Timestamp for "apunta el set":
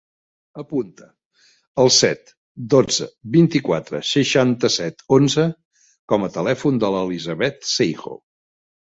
0.61-2.31